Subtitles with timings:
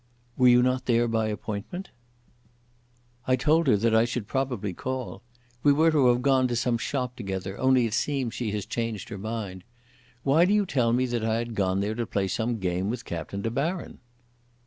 [0.35, 1.89] "Were you not there by appointment?"
[3.27, 5.21] "I told her that I should probably call.
[5.61, 9.09] We were to have gone to some shop together, only it seems she has changed
[9.09, 9.63] her mind.
[10.23, 13.05] Why do you tell me that I had gone there to play some game with
[13.05, 13.99] Captain De Baron?"